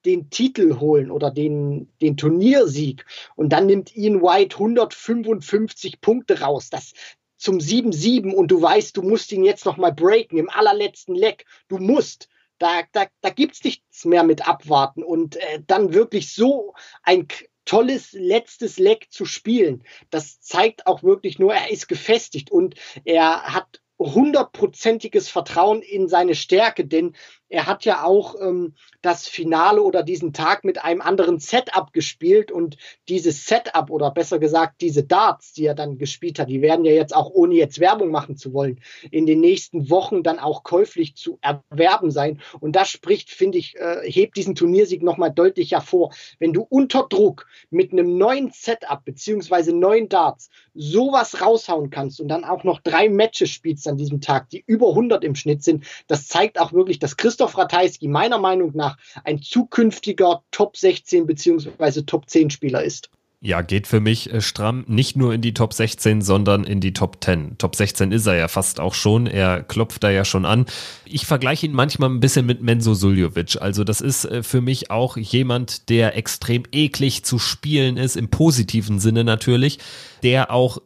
den 0.06 0.30
Titel 0.30 0.80
holen 0.80 1.12
oder 1.12 1.32
den, 1.32 1.92
den 2.02 2.18
Turniersieg 2.18 3.06
und 3.36 3.50
dann 3.50 3.68
nimmt 3.68 3.96
Ian 3.96 4.22
White 4.22 4.56
155 4.56 6.02
Punkte 6.02 6.42
raus. 6.42 6.70
Das, 6.70 6.94
zum 7.38 7.60
7-7 7.60 8.34
und 8.34 8.50
du 8.50 8.62
weißt, 8.62 8.98
du 8.98 9.04
musst 9.04 9.32
ihn 9.32 9.44
jetzt 9.44 9.66
noch 9.66 9.78
mal 9.78 9.94
breaken 9.94 10.40
im 10.40 10.50
allerletzten 10.50 11.16
Leck. 11.16 11.46
Du 11.68 11.78
musst. 11.78 12.30
Da, 12.60 12.84
da, 12.92 13.06
da 13.22 13.30
gibt's 13.30 13.64
nichts 13.64 14.06
mehr 14.06 14.24
mit 14.24 14.48
abwarten 14.48 15.04
und 15.04 15.36
äh, 15.36 15.62
dann 15.66 15.94
wirklich 15.94 16.34
so 16.34 16.74
ein 17.04 17.28
tolles 17.66 18.14
letztes 18.14 18.80
Leck 18.80 19.08
zu 19.10 19.26
spielen. 19.26 19.84
Das 20.10 20.40
zeigt 20.40 20.88
auch 20.88 21.04
wirklich 21.04 21.38
nur, 21.38 21.54
er 21.54 21.70
ist 21.70 21.88
gefestigt 21.88 22.50
und 22.50 22.76
er 23.04 23.44
hat 23.54 23.82
hundertprozentiges 24.00 25.28
Vertrauen 25.28 25.82
in 25.82 26.08
seine 26.08 26.36
Stärke, 26.36 26.86
denn 26.86 27.16
er 27.50 27.66
hat 27.66 27.86
ja 27.86 28.04
auch 28.04 28.36
ähm, 28.42 28.74
das 29.02 29.28
Finale 29.28 29.82
oder 29.82 30.04
diesen 30.04 30.34
Tag 30.34 30.64
mit 30.64 30.84
einem 30.84 31.02
anderen 31.02 31.40
Setup 31.40 31.94
gespielt 31.94 32.52
und 32.52 32.78
dieses 33.08 33.46
Setup 33.46 33.90
oder 33.90 34.12
besser 34.12 34.40
gesagt 34.40 34.82
diese 34.82 35.04
Darts, 35.04 35.54
die 35.54 35.66
er 35.66 35.76
dann 35.76 35.98
gespielt 35.98 36.40
hat, 36.40 36.50
die 36.50 36.62
werden 36.62 36.84
ja 36.84 36.92
jetzt 36.92 37.16
auch 37.16 37.30
ohne 37.30 37.56
jetzt 37.56 37.80
Werbung 37.80 38.12
machen 38.12 38.38
zu 38.38 38.54
wollen, 38.54 38.80
in 39.12 39.26
den 39.26 39.40
nächsten 39.40 39.90
Wochen 39.90 40.24
dann 40.24 40.40
auch 40.40 40.64
käuflich 40.64 41.16
zu 41.16 41.40
erwerben 41.42 42.12
sein. 42.12 42.42
Und 42.60 42.76
das 42.76 42.90
spricht, 42.90 43.30
finde 43.30 43.58
ich, 43.58 43.76
äh, 43.78 44.02
hebt 44.12 44.36
diesen 44.36 44.56
Turniersieg 44.56 45.02
nochmal 45.02 45.32
deutlich 45.32 45.72
hervor. 45.72 46.14
Wenn 46.40 46.54
du 46.54 46.64
unter 46.64 47.08
Druck 47.10 47.48
mit 47.70 47.94
einem 47.94 48.18
neuen 48.18 48.52
Setup 48.52 49.04
beziehungsweise 49.06 49.74
neuen 49.74 50.10
Darts 50.10 50.50
sowas 50.74 51.42
raushauen 51.42 51.90
kannst 51.90 52.20
und 52.20 52.28
dann 52.28 52.44
auch 52.44 52.64
noch 52.64 52.82
drei 52.82 53.10
Matches 53.10 53.50
spielst 53.50 53.88
an 53.88 53.98
diesem 53.98 54.22
Tag, 54.22 54.50
die 54.50 54.64
über 54.68 54.90
100 54.90 55.24
im 55.24 55.36
Schnitt 55.36 55.64
sind, 55.64 55.86
das 56.08 56.28
zeigt 56.28 56.60
auch 56.60 56.74
wirklich, 56.74 57.00
dass 57.00 57.18
Chris 57.18 57.37
Christoph 57.38 57.58
Ratajski 57.60 58.08
meiner 58.08 58.40
Meinung 58.40 58.72
nach 58.74 58.98
ein 59.24 59.40
zukünftiger 59.40 60.42
Top 60.50 60.76
16 60.76 61.28
bzw. 61.28 62.02
Top 62.02 62.28
10 62.28 62.50
Spieler 62.50 62.84
ist. 62.84 63.12
Ja, 63.42 63.62
geht 63.62 63.86
für 63.86 64.00
mich 64.00 64.34
äh, 64.34 64.42
stramm 64.42 64.84
nicht 64.88 65.16
nur 65.16 65.36
in 65.36 65.42
die 65.42 65.54
Top 65.54 65.72
16, 65.72 66.24
sondern 66.24 66.64
in 66.64 66.80
die 66.80 66.94
Top 66.94 67.24
10. 67.24 67.60
Top 67.60 67.76
16 67.76 68.12
ist 68.12 68.26
er 68.26 68.34
ja 68.34 68.48
fast 68.48 68.80
auch 68.80 68.96
schon. 68.96 69.28
Er 69.28 69.62
klopft 69.62 70.04
da 70.04 70.10
ja 70.10 70.26
schon 70.26 70.46
an. 70.46 70.66
Ich 71.06 71.28
vergleiche 71.28 71.68
ihn 71.68 71.74
manchmal 71.74 72.10
ein 72.10 72.20
bisschen 72.20 72.48
mit 72.48 72.64
Menzo 72.64 72.96
Suljovic. 72.96 73.62
Also 73.62 73.84
das 73.84 74.02
ist 74.02 74.26
äh, 74.26 74.42
für 74.42 74.62
mich 74.62 74.90
auch 74.90 75.16
jemand, 75.16 75.90
der 75.90 76.18
extrem 76.18 76.64
eklig 76.72 77.24
zu 77.24 77.38
spielen 77.38 77.98
ist, 77.98 78.16
im 78.16 78.30
positiven 78.30 78.98
Sinne 78.98 79.24
natürlich, 79.24 79.78
der 80.24 80.50
auch 80.50 80.80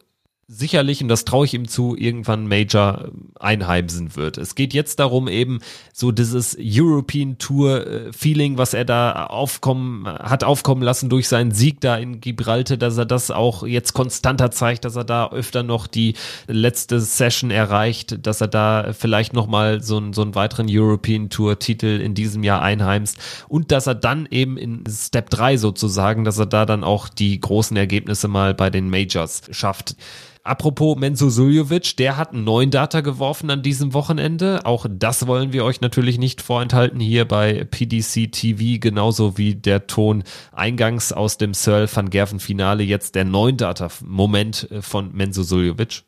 sicherlich, 0.48 1.02
und 1.02 1.08
das 1.08 1.24
traue 1.24 1.46
ich 1.46 1.54
ihm 1.54 1.68
zu, 1.68 1.96
irgendwann 1.96 2.46
Major 2.46 3.10
einheimsen 3.38 4.16
wird. 4.16 4.38
Es 4.38 4.54
geht 4.54 4.74
jetzt 4.74 4.98
darum, 4.98 5.28
eben 5.28 5.60
so 5.92 6.12
dieses 6.12 6.56
European 6.60 7.38
Tour 7.38 7.86
äh, 7.86 8.58
was 8.58 8.74
er 8.74 8.84
da 8.84 9.26
aufkommen, 9.26 10.06
hat 10.06 10.44
aufkommen 10.44 10.82
lassen 10.82 11.08
durch 11.08 11.28
seinen 11.28 11.52
Sieg 11.52 11.80
da 11.80 11.96
in 11.96 12.20
Gibraltar, 12.20 12.76
dass 12.76 12.98
er 12.98 13.06
das 13.06 13.30
auch 13.30 13.66
jetzt 13.66 13.92
konstanter 13.92 14.50
zeigt, 14.50 14.84
dass 14.84 14.96
er 14.96 15.04
da 15.04 15.30
öfter 15.30 15.62
noch 15.62 15.86
die 15.86 16.14
letzte 16.48 17.00
Session 17.00 17.50
erreicht, 17.50 18.26
dass 18.26 18.40
er 18.40 18.48
da 18.48 18.92
vielleicht 18.92 19.32
nochmal 19.32 19.82
so, 19.82 19.96
einen 19.96 20.12
so 20.12 20.22
einen 20.22 20.34
weiteren 20.34 20.66
European 20.68 21.30
Tour 21.30 21.58
Titel 21.58 22.00
in 22.00 22.14
diesem 22.14 22.42
Jahr 22.42 22.62
einheimst 22.62 23.16
und 23.48 23.70
dass 23.70 23.86
er 23.86 23.94
dann 23.94 24.26
eben 24.30 24.56
in 24.56 24.84
Step 24.88 25.30
3 25.30 25.56
sozusagen, 25.56 26.24
dass 26.24 26.38
er 26.38 26.46
da 26.46 26.66
dann 26.66 26.84
auch 26.84 27.08
die 27.08 27.40
großen 27.40 27.76
Ergebnisse 27.76 28.28
mal 28.28 28.54
bei 28.54 28.70
den 28.70 28.90
Majors 28.90 29.42
schafft. 29.50 29.96
Apropos 30.44 30.96
Menzo 30.96 31.30
Suljovic, 31.30 31.96
der 31.98 32.16
hat 32.16 32.32
einen 32.32 32.42
neuen 32.42 32.72
Data 32.72 33.00
geworfen 33.00 33.48
an 33.48 33.62
diesem 33.62 33.94
Wochenende. 33.94 34.62
Auch 34.64 34.86
das 34.90 35.28
wollen 35.28 35.52
wir 35.52 35.64
euch 35.64 35.80
natürlich 35.80 36.18
nicht 36.18 36.42
vorenthalten 36.42 36.98
hier 36.98 37.28
bei 37.28 37.62
PDC 37.62 38.32
TV, 38.32 38.80
genauso 38.80 39.38
wie 39.38 39.54
der 39.54 39.86
Ton 39.86 40.24
eingangs 40.50 41.12
aus 41.12 41.38
dem 41.38 41.54
Searle 41.54 41.88
van 41.94 42.10
Gerven 42.10 42.40
Finale. 42.40 42.82
Jetzt 42.82 43.14
der 43.14 43.24
neuen 43.24 43.56
Data-Moment 43.56 44.68
äh, 44.72 44.82
von 44.82 45.12
Menzo 45.12 45.44
Suljovic. 45.44 46.02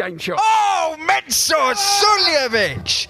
Oh, 0.00 0.96
Menzo 1.06 1.54
Suljovic! 1.74 3.08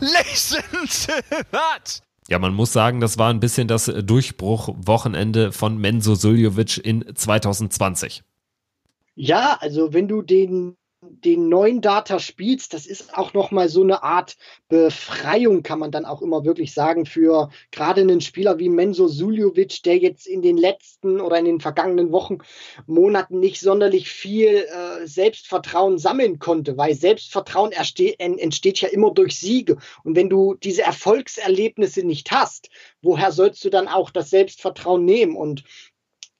Listen 0.00 0.62
to 0.72 1.36
that! 1.50 2.00
Ja, 2.28 2.38
man 2.38 2.54
muss 2.54 2.72
sagen, 2.72 3.00
das 3.00 3.18
war 3.18 3.28
ein 3.28 3.40
bisschen 3.40 3.68
das 3.68 3.84
Durchbruch-Wochenende 3.84 5.52
von 5.52 5.76
Menzo 5.76 6.14
Suljovic 6.14 6.78
in 6.78 7.04
2020. 7.14 8.22
Ja, 9.14 9.56
also 9.60 9.92
wenn 9.92 10.08
du 10.08 10.22
den 10.22 10.76
den 11.02 11.48
neuen 11.48 11.80
Data 11.80 12.18
spielst, 12.18 12.74
das 12.74 12.86
ist 12.86 13.16
auch 13.16 13.32
noch 13.32 13.50
mal 13.50 13.70
so 13.70 13.82
eine 13.82 14.02
Art 14.02 14.36
Befreiung, 14.68 15.62
kann 15.62 15.78
man 15.78 15.90
dann 15.90 16.04
auch 16.04 16.20
immer 16.20 16.44
wirklich 16.44 16.74
sagen, 16.74 17.06
für 17.06 17.48
gerade 17.70 18.02
einen 18.02 18.20
Spieler 18.20 18.58
wie 18.58 18.68
Menzo 18.68 19.08
Suljovic, 19.08 19.82
der 19.82 19.96
jetzt 19.96 20.26
in 20.26 20.42
den 20.42 20.58
letzten 20.58 21.20
oder 21.20 21.38
in 21.38 21.46
den 21.46 21.60
vergangenen 21.60 22.12
Wochen, 22.12 22.38
Monaten 22.86 23.40
nicht 23.40 23.60
sonderlich 23.60 24.10
viel 24.10 24.48
äh, 24.48 25.06
Selbstvertrauen 25.06 25.96
sammeln 25.98 26.38
konnte, 26.38 26.76
weil 26.76 26.94
Selbstvertrauen 26.94 27.72
entsteht 27.72 28.80
ja 28.82 28.88
immer 28.88 29.12
durch 29.12 29.38
Siege. 29.38 29.78
Und 30.04 30.16
wenn 30.16 30.28
du 30.28 30.54
diese 30.54 30.82
Erfolgserlebnisse 30.82 32.06
nicht 32.06 32.30
hast, 32.30 32.68
woher 33.00 33.32
sollst 33.32 33.64
du 33.64 33.70
dann 33.70 33.88
auch 33.88 34.10
das 34.10 34.28
Selbstvertrauen 34.28 35.06
nehmen? 35.06 35.34
Und 35.34 35.64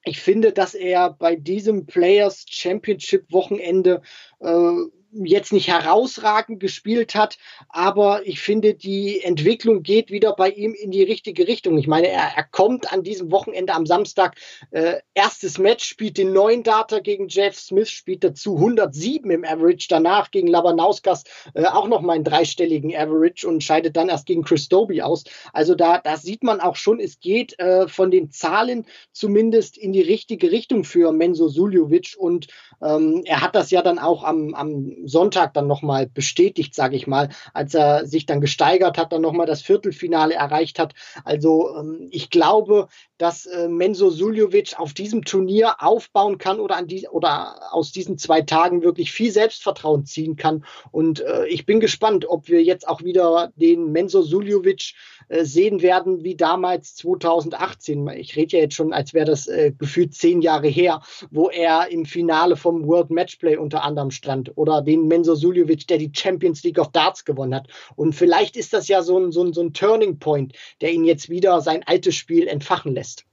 ich 0.04 0.20
finde, 0.20 0.52
dass 0.52 0.74
er 0.74 1.10
bei 1.12 1.36
diesem 1.36 1.86
Players 1.86 2.46
Championship 2.48 3.30
Wochenende 3.32 4.02
äh, 4.40 4.72
jetzt 5.12 5.52
nicht 5.52 5.68
herausragend 5.68 6.60
gespielt 6.60 7.14
hat, 7.14 7.38
aber 7.68 8.26
ich 8.26 8.40
finde, 8.40 8.74
die 8.74 9.20
Entwicklung 9.22 9.82
geht 9.82 10.10
wieder 10.10 10.34
bei 10.34 10.50
ihm 10.50 10.74
in 10.74 10.90
die 10.90 11.02
richtige 11.02 11.48
Richtung. 11.48 11.78
Ich 11.78 11.86
meine, 11.86 12.08
er, 12.08 12.32
er 12.36 12.44
kommt 12.44 12.92
an 12.92 13.02
diesem 13.02 13.30
Wochenende 13.30 13.74
am 13.74 13.86
Samstag, 13.86 14.36
äh, 14.70 15.00
erstes 15.14 15.58
Match, 15.58 15.84
spielt 15.84 16.18
den 16.18 16.32
neuen 16.32 16.62
Data 16.62 17.00
gegen 17.00 17.28
Jeff 17.28 17.58
Smith, 17.58 17.90
spielt 17.90 18.22
dazu 18.24 18.56
107 18.56 19.30
im 19.30 19.44
Average, 19.44 19.86
danach 19.88 20.30
gegen 20.30 20.48
Labanauskas 20.48 21.24
äh, 21.54 21.64
auch 21.64 21.88
noch 21.88 22.02
mal 22.02 22.14
einen 22.14 22.24
dreistelligen 22.24 22.94
Average 22.94 23.48
und 23.48 23.64
scheidet 23.64 23.96
dann 23.96 24.08
erst 24.08 24.26
gegen 24.26 24.44
Chris 24.44 24.68
Doby 24.68 25.02
aus. 25.02 25.24
Also 25.52 25.74
da, 25.74 25.98
da 25.98 26.16
sieht 26.16 26.42
man 26.42 26.60
auch 26.60 26.76
schon, 26.76 27.00
es 27.00 27.20
geht 27.20 27.58
äh, 27.58 27.88
von 27.88 28.10
den 28.10 28.30
Zahlen 28.30 28.86
zumindest 29.12 29.76
in 29.76 29.92
die 29.92 30.02
richtige 30.02 30.52
Richtung 30.52 30.84
für 30.84 31.12
Menzo 31.12 31.48
Suljovic 31.48 32.14
und 32.18 32.46
ähm, 32.82 33.22
er 33.24 33.40
hat 33.40 33.54
das 33.54 33.70
ja 33.70 33.82
dann 33.82 33.98
auch 33.98 34.24
am, 34.24 34.54
am 34.54 34.99
Sonntag 35.04 35.54
dann 35.54 35.66
nochmal 35.66 36.06
bestätigt, 36.06 36.74
sage 36.74 36.96
ich 36.96 37.06
mal, 37.06 37.30
als 37.54 37.74
er 37.74 38.06
sich 38.06 38.26
dann 38.26 38.40
gesteigert 38.40 38.98
hat, 38.98 39.12
dann 39.12 39.22
nochmal 39.22 39.46
das 39.46 39.62
Viertelfinale 39.62 40.34
erreicht 40.34 40.78
hat. 40.78 40.94
Also 41.24 41.76
ähm, 41.76 42.08
ich 42.10 42.30
glaube, 42.30 42.88
dass 43.18 43.46
äh, 43.46 43.68
Menzo 43.68 44.10
Suljovic 44.10 44.78
auf 44.78 44.94
diesem 44.94 45.24
Turnier 45.24 45.76
aufbauen 45.78 46.38
kann 46.38 46.58
oder, 46.58 46.76
an 46.76 46.86
die, 46.86 47.06
oder 47.08 47.72
aus 47.72 47.92
diesen 47.92 48.16
zwei 48.16 48.40
Tagen 48.40 48.82
wirklich 48.82 49.12
viel 49.12 49.30
Selbstvertrauen 49.30 50.06
ziehen 50.06 50.36
kann. 50.36 50.64
Und 50.90 51.20
äh, 51.20 51.46
ich 51.46 51.66
bin 51.66 51.80
gespannt, 51.80 52.26
ob 52.26 52.48
wir 52.48 52.62
jetzt 52.62 52.88
auch 52.88 53.02
wieder 53.02 53.52
den 53.56 53.92
Menzo 53.92 54.22
Suljovic 54.22 54.94
äh, 55.28 55.44
sehen 55.44 55.82
werden 55.82 56.24
wie 56.24 56.34
damals 56.34 56.94
2018. 56.96 58.08
Ich 58.08 58.36
rede 58.36 58.56
ja 58.56 58.62
jetzt 58.62 58.74
schon, 58.74 58.92
als 58.92 59.12
wäre 59.12 59.26
das 59.26 59.46
äh, 59.46 59.72
gefühlt 59.76 60.14
zehn 60.14 60.40
Jahre 60.40 60.68
her, 60.68 61.02
wo 61.30 61.50
er 61.50 61.90
im 61.90 62.06
Finale 62.06 62.56
vom 62.56 62.86
World 62.86 63.10
Matchplay 63.10 63.56
unter 63.56 63.84
anderem 63.84 64.10
stand. 64.10 64.56
Oder 64.56 64.86
den 64.90 65.08
Menzo 65.08 65.34
Suljovic, 65.34 65.86
der 65.86 65.98
die 65.98 66.12
Champions 66.14 66.62
League 66.62 66.78
of 66.78 66.92
Darts 66.92 67.24
gewonnen 67.24 67.54
hat. 67.54 67.68
Und 67.96 68.14
vielleicht 68.14 68.56
ist 68.56 68.72
das 68.72 68.88
ja 68.88 69.02
so 69.02 69.18
ein, 69.18 69.32
so 69.32 69.42
ein, 69.42 69.52
so 69.52 69.62
ein 69.62 69.72
Turning 69.72 70.18
Point, 70.18 70.54
der 70.80 70.92
ihn 70.92 71.04
jetzt 71.04 71.28
wieder 71.28 71.60
sein 71.60 71.82
altes 71.86 72.14
Spiel 72.14 72.46
entfachen 72.46 72.94
lässt. 72.94 73.24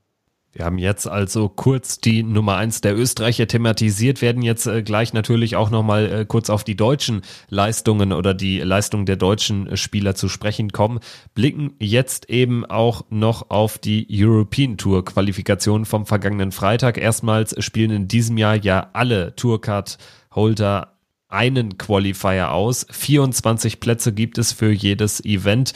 Wir 0.58 0.66
haben 0.66 0.80
jetzt 0.80 1.08
also 1.08 1.50
kurz 1.50 2.00
die 2.00 2.24
Nummer 2.24 2.56
eins 2.56 2.82
der 2.82 2.98
Österreicher 2.98 3.48
thematisiert, 3.48 4.24
werden 4.24 4.42
jetzt 4.42 4.66
äh, 4.66 4.82
gleich 4.82 5.14
natürlich 5.14 5.56
auch 5.56 5.70
nochmal 5.70 6.12
äh, 6.12 6.26
kurz 6.26 6.50
auf 6.50 6.64
die 6.64 6.76
deutschen 6.76 7.22
Leistungen 7.50 8.12
oder 8.12 8.34
die 8.34 8.60
Leistung 8.62 9.06
der 9.06 9.18
deutschen 9.18 9.78
Spieler 9.78 10.16
zu 10.16 10.30
sprechen 10.30 10.72
kommen, 10.72 11.00
blicken 11.36 11.76
jetzt 11.80 12.32
eben 12.32 12.66
auch 12.66 13.04
noch 13.12 13.52
auf 13.52 13.78
die 13.78 14.08
European 14.10 14.78
Tour 14.78 15.06
Qualifikation 15.06 15.86
vom 15.86 16.08
vergangenen 16.08 16.52
Freitag. 16.52 16.98
Erstmals 16.98 17.54
spielen 17.64 17.92
in 17.92 18.08
diesem 18.08 18.38
Jahr 18.38 18.56
ja 18.56 18.90
alle 18.94 19.36
Tourcard 19.36 20.00
Holder 20.34 20.97
einen 21.30 21.78
Qualifier 21.78 22.52
aus. 22.52 22.86
24 22.90 23.80
Plätze 23.80 24.14
gibt 24.14 24.38
es 24.38 24.54
für 24.54 24.72
jedes 24.72 25.24
Event 25.24 25.74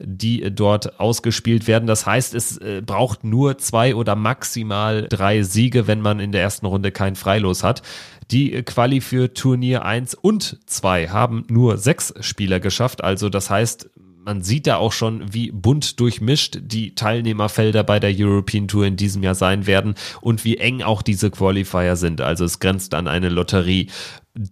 die 0.00 0.54
dort 0.54 1.00
ausgespielt 1.00 1.66
werden. 1.66 1.86
Das 1.86 2.06
heißt, 2.06 2.34
es 2.34 2.56
äh, 2.58 2.82
braucht 2.84 3.24
nur 3.24 3.58
zwei 3.58 3.94
oder 3.94 4.14
maximal 4.14 5.06
drei 5.08 5.42
Siege, 5.42 5.86
wenn 5.86 6.00
man 6.00 6.20
in 6.20 6.32
der 6.32 6.42
ersten 6.42 6.66
Runde 6.66 6.92
kein 6.92 7.16
Freilos 7.16 7.64
hat. 7.64 7.82
Die 8.30 8.62
Quali 8.62 9.00
für 9.00 9.32
Turnier 9.32 9.84
1 9.84 10.14
und 10.14 10.58
2 10.66 11.08
haben 11.08 11.44
nur 11.48 11.78
sechs 11.78 12.12
Spieler 12.20 12.60
geschafft. 12.60 13.02
Also 13.02 13.28
das 13.28 13.48
heißt, 13.48 13.90
man 14.28 14.42
sieht 14.42 14.66
da 14.66 14.76
auch 14.76 14.92
schon, 14.92 15.32
wie 15.32 15.50
bunt 15.50 16.00
durchmischt 16.00 16.58
die 16.60 16.94
Teilnehmerfelder 16.94 17.82
bei 17.82 17.98
der 17.98 18.12
European 18.14 18.68
Tour 18.68 18.84
in 18.84 18.96
diesem 18.96 19.22
Jahr 19.22 19.34
sein 19.34 19.66
werden 19.66 19.94
und 20.20 20.44
wie 20.44 20.58
eng 20.58 20.82
auch 20.82 21.00
diese 21.00 21.30
Qualifier 21.30 21.96
sind. 21.96 22.20
Also 22.20 22.44
es 22.44 22.58
grenzt 22.58 22.92
an 22.92 23.08
eine 23.08 23.30
Lotterie. 23.30 23.88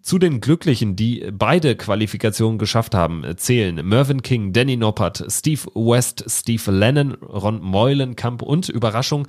Zu 0.00 0.18
den 0.18 0.40
Glücklichen, 0.40 0.96
die 0.96 1.26
beide 1.30 1.76
Qualifikationen 1.76 2.58
geschafft 2.58 2.94
haben, 2.94 3.22
zählen 3.36 3.86
Mervyn 3.86 4.22
King, 4.22 4.54
Danny 4.54 4.78
Noppert, 4.78 5.22
Steve 5.28 5.60
West, 5.74 6.24
Steve 6.26 6.70
Lennon, 6.72 7.12
Ron 7.12 7.60
Meulenkamp 7.60 8.40
und 8.40 8.70
Überraschung 8.70 9.26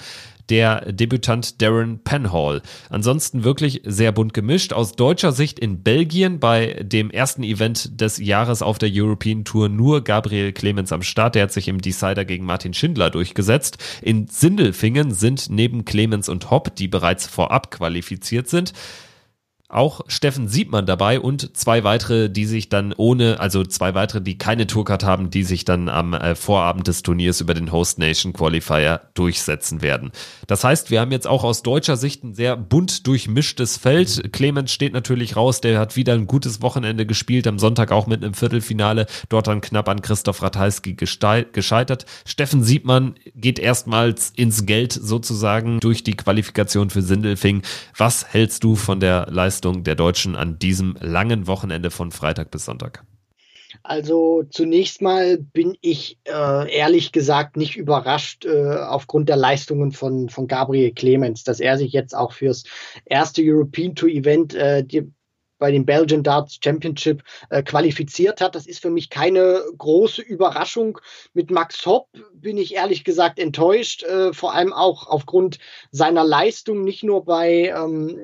der 0.50 0.92
Debütant 0.92 1.62
Darren 1.62 2.00
Penhall. 2.04 2.62
Ansonsten 2.90 3.44
wirklich 3.44 3.82
sehr 3.86 4.12
bunt 4.12 4.34
gemischt. 4.34 4.74
Aus 4.74 4.94
deutscher 4.94 5.32
Sicht 5.32 5.60
in 5.60 5.84
Belgien 5.84 6.40
bei 6.40 6.82
dem 6.84 7.12
ersten 7.12 7.44
Event 7.44 8.00
des 8.00 8.18
Jahres 8.18 8.62
auf 8.62 8.78
der 8.78 8.90
European 8.92 9.44
Tour 9.44 9.70
nur 9.70 10.04
Gabriel 10.04 10.54
Clemens 10.54 10.92
am 10.92 11.04
Start. 11.04 11.36
Der 11.36 11.44
hat 11.44 11.52
sich 11.52 11.68
im 11.68 11.82
Decider 11.82 12.26
gegen 12.26 12.46
Martin 12.46 12.74
Schindler 12.74 13.10
durchgesetzt. 13.10 13.78
In 14.02 14.28
Sindelfingen 14.28 15.14
sind 15.14 15.50
neben 15.50 15.86
Clemens 15.86 16.30
und 16.30 16.50
Hopp, 16.52 16.76
die 16.76 16.88
bereits 16.88 17.28
vorab 17.28 17.72
qualifiziert 17.72 18.48
sind, 18.48 18.74
auch 19.70 20.02
Steffen 20.08 20.48
Siebmann 20.48 20.86
dabei 20.86 21.20
und 21.20 21.58
zwei 21.58 21.84
weitere, 21.84 22.30
die 22.30 22.46
sich 22.46 22.70
dann 22.70 22.94
ohne, 22.96 23.42
also 23.42 23.66
zwei 23.66 23.94
weitere, 23.96 24.22
die 24.22 24.38
keine 24.38 24.66
Tourcard 24.66 25.04
haben, 25.04 25.30
die 25.30 25.44
sich 25.44 25.66
dann 25.66 25.90
am 25.90 26.14
äh, 26.14 26.36
Vorabend 26.36 26.88
des 26.88 27.04
Turniers 27.04 27.42
über 27.42 27.54
den 27.54 27.74
Host 27.74 28.00
Nation 28.00 28.32
Qualifier 28.32 29.02
durchsetzen 29.14 29.82
werden. 29.82 30.12
Das 30.48 30.64
heißt, 30.64 30.90
wir 30.90 31.02
haben 31.02 31.12
jetzt 31.12 31.28
auch 31.28 31.44
aus 31.44 31.64
deutscher 31.64 31.98
Sicht 31.98 32.24
ein 32.24 32.34
sehr 32.34 32.56
bunt 32.56 33.08
durchmischtes 33.08 33.76
Feld. 33.76 34.32
Clemens 34.32 34.72
steht 34.72 34.94
natürlich 34.94 35.36
raus, 35.36 35.60
der 35.60 35.80
hat 35.80 35.98
wieder 35.98 36.14
ein 36.14 36.28
gutes 36.28 36.62
Wochenende 36.62 37.06
gespielt, 37.06 37.46
am 37.46 37.60
Sonntag 37.60 37.92
auch 37.92 38.08
mit 38.08 38.24
einem 38.24 38.36
Viertelfinale, 38.36 39.06
dort 39.28 39.48
dann 39.48 39.60
knapp 39.60 39.90
an 39.90 40.02
Christoph 40.02 40.42
Ratajski 40.42 40.94
gescheitert. 40.94 42.06
Steffen 42.26 42.64
Siebmann 42.64 43.16
geht 43.36 43.60
erstmals 43.60 44.32
ins 44.34 44.66
Geld 44.66 44.94
sozusagen 44.94 45.82
durch 45.82 46.04
die 46.04 46.16
Qualifikation 46.16 46.90
für 46.90 47.02
Sindelfing. 47.02 47.64
Was 47.98 48.28
hältst 48.32 48.64
du 48.64 48.76
von 48.78 49.02
der 49.02 49.28
Leistung 49.30 49.57
Leistung 49.58 49.84
der 49.84 49.96
Deutschen 49.96 50.36
an 50.36 50.60
diesem 50.60 50.96
langen 51.02 51.48
Wochenende 51.48 51.90
von 51.90 52.12
Freitag 52.12 52.52
bis 52.52 52.66
Sonntag? 52.66 53.04
Also 53.82 54.44
zunächst 54.44 55.02
mal 55.02 55.40
bin 55.40 55.76
ich 55.82 56.20
äh, 56.26 56.72
ehrlich 56.72 57.12
gesagt 57.12 57.58
nicht 57.58 57.76
überrascht 57.76 58.46
äh, 58.46 58.76
aufgrund 58.76 59.30
der 59.30 59.36
Leistungen 59.36 59.92
von, 59.92 60.30
von 60.30 60.48
Gabriel 60.48 60.94
Clemens, 60.94 61.44
dass 61.44 61.60
er 61.60 61.80
sich 61.80 61.92
jetzt 61.92 62.16
auch 62.16 62.34
fürs 62.34 62.66
erste 63.06 63.42
European 63.44 63.96
Tour 63.96 64.10
Event 64.10 64.54
äh, 64.54 64.84
die, 64.84 65.12
bei 65.58 65.72
dem 65.72 65.88
Belgian 65.88 66.22
Darts 66.22 66.60
Championship 66.64 67.24
äh, 67.50 67.64
qualifiziert 67.64 68.42
hat. 68.42 68.54
Das 68.54 68.68
ist 68.68 68.84
für 68.84 68.92
mich 68.92 69.10
keine 69.10 69.64
große 69.76 70.22
Überraschung. 70.22 71.00
Mit 71.34 71.50
Max 71.50 71.84
Hopp 71.88 72.10
bin 72.36 72.58
ich 72.58 72.76
ehrlich 72.76 73.04
gesagt 73.04 73.40
enttäuscht, 73.40 74.04
äh, 74.04 74.34
vor 74.34 74.54
allem 74.54 74.72
auch 74.72 75.08
aufgrund 75.08 75.58
seiner 75.90 76.24
Leistung, 76.24 76.84
nicht 76.84 77.04
nur 77.04 77.26
bei 77.26 77.74
ähm, 77.76 78.20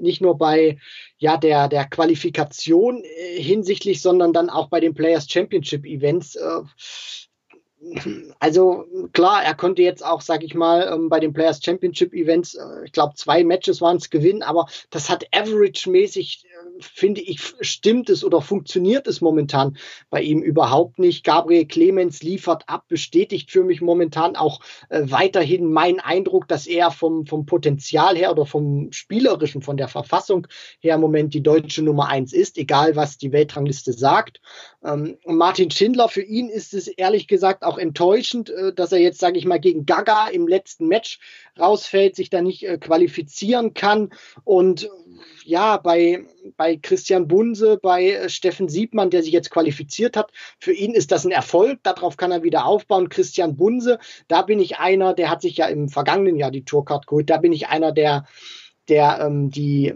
nicht 0.00 0.20
nur 0.20 0.38
bei 0.38 0.78
ja, 1.18 1.36
der, 1.36 1.68
der 1.68 1.84
Qualifikation 1.86 3.02
äh, 3.02 3.42
hinsichtlich, 3.42 4.02
sondern 4.02 4.32
dann 4.32 4.50
auch 4.50 4.68
bei 4.68 4.80
den 4.80 4.94
Players 4.94 5.30
Championship 5.30 5.84
Events. 5.84 6.36
Also 8.38 8.86
klar, 9.12 9.42
er 9.42 9.54
konnte 9.54 9.82
jetzt 9.82 10.04
auch, 10.04 10.20
sag 10.20 10.42
ich 10.42 10.54
mal, 10.54 10.90
ähm, 10.92 11.08
bei 11.08 11.20
den 11.20 11.32
Players 11.32 11.62
Championship 11.62 12.12
Events, 12.14 12.54
äh, 12.54 12.84
ich 12.84 12.92
glaube, 12.92 13.14
zwei 13.14 13.44
Matches 13.44 13.80
waren 13.80 13.96
es 13.96 14.10
gewinnen, 14.10 14.42
aber 14.42 14.66
das 14.90 15.10
hat 15.10 15.26
average-mäßig, 15.32 16.44
äh, 16.44 16.80
finde 16.80 17.20
ich, 17.20 17.40
stimmt 17.60 18.10
es 18.10 18.24
oder 18.24 18.40
funktioniert 18.40 19.06
es 19.06 19.20
momentan 19.20 19.76
bei 20.10 20.22
ihm 20.22 20.42
überhaupt 20.42 20.98
nicht. 20.98 21.24
Gabriel 21.24 21.66
Clemens 21.66 22.22
liefert 22.22 22.68
ab, 22.68 22.84
bestätigt 22.88 23.50
für 23.50 23.64
mich 23.64 23.80
momentan 23.80 24.36
auch 24.36 24.60
äh, 24.88 25.02
weiterhin 25.04 25.70
meinen 25.70 26.00
Eindruck, 26.00 26.48
dass 26.48 26.66
er 26.66 26.90
vom, 26.90 27.26
vom 27.26 27.46
Potenzial 27.46 28.16
her 28.16 28.30
oder 28.30 28.46
vom 28.46 28.92
Spielerischen, 28.92 29.62
von 29.62 29.76
der 29.76 29.88
Verfassung 29.88 30.46
her 30.80 30.94
im 30.94 31.00
Moment 31.00 31.34
die 31.34 31.42
deutsche 31.42 31.82
Nummer 31.82 32.08
eins 32.08 32.32
ist, 32.32 32.56
egal 32.56 32.96
was 32.96 33.18
die 33.18 33.32
Weltrangliste 33.32 33.92
sagt. 33.92 34.40
Ähm, 34.84 35.16
Martin 35.24 35.70
Schindler, 35.70 36.08
für 36.08 36.22
ihn 36.22 36.48
ist 36.48 36.74
es 36.74 36.88
ehrlich 36.88 37.26
gesagt 37.26 37.64
auch 37.64 37.78
enttäuschend, 37.78 38.50
äh, 38.50 38.72
dass 38.72 38.92
er 38.92 38.98
jetzt, 38.98 39.18
sage 39.18 39.38
ich 39.38 39.46
mal, 39.46 39.58
gegen 39.58 39.86
Gaga 39.86 40.28
im 40.28 40.46
letzten 40.46 40.86
Match 40.88 41.18
rausfällt, 41.58 42.16
sich 42.16 42.30
da 42.30 42.42
nicht 42.42 42.66
äh, 42.66 42.76
qualifizieren 42.78 43.72
kann. 43.74 44.12
Und 44.44 44.90
ja, 45.44 45.78
bei, 45.78 46.24
bei 46.56 46.76
Christian 46.76 47.28
Bunse, 47.28 47.78
bei 47.82 48.10
äh, 48.10 48.28
Steffen 48.28 48.68
Siebmann, 48.68 49.10
der 49.10 49.22
sich 49.22 49.32
jetzt 49.32 49.50
qualifiziert 49.50 50.16
hat, 50.16 50.30
für 50.58 50.72
ihn 50.72 50.92
ist 50.92 51.12
das 51.12 51.24
ein 51.24 51.30
Erfolg. 51.30 51.80
Darauf 51.82 52.16
kann 52.16 52.32
er 52.32 52.42
wieder 52.42 52.66
aufbauen. 52.66 53.08
Christian 53.08 53.56
Bunse, 53.56 53.98
da 54.28 54.42
bin 54.42 54.60
ich 54.60 54.78
einer, 54.78 55.14
der 55.14 55.30
hat 55.30 55.40
sich 55.40 55.56
ja 55.56 55.66
im 55.66 55.88
vergangenen 55.88 56.36
Jahr 56.36 56.50
die 56.50 56.64
Tourcard 56.64 57.06
geholt. 57.06 57.30
Da 57.30 57.38
bin 57.38 57.52
ich 57.52 57.68
einer, 57.68 57.92
der 57.92 58.26
der 58.88 59.20
ähm, 59.20 59.50
die 59.50 59.94